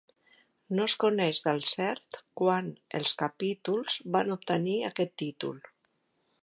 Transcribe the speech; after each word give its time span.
No 0.77 0.85
es 0.91 0.95
coneix 1.03 1.41
del 1.47 1.61
cert 1.73 2.17
quan 2.41 2.73
els 3.01 3.15
capítols 3.21 4.01
van 4.17 4.37
obtenir 4.39 4.77
aquest 4.93 5.17
títol. 5.25 5.61